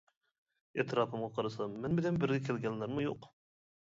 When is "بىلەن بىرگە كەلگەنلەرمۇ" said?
2.01-3.05